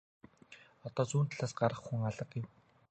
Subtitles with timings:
[0.89, 2.45] Одоо зүүн талаас гарах хүн алга гэв.